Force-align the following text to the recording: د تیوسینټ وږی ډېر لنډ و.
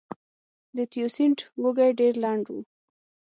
د 0.75 0.77
تیوسینټ 0.91 1.39
وږی 1.63 1.91
ډېر 1.99 2.13
لنډ 2.23 2.45
و. 2.53 2.57